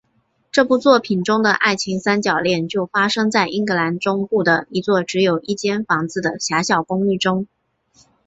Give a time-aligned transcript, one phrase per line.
[0.51, 7.45] 这部作品中的爱情三角恋就发生在英格兰中部的一座只有一间房子的狭小公寓中。